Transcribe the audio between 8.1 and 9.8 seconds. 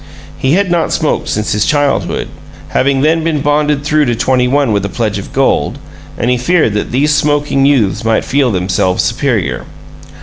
feel themselves superior.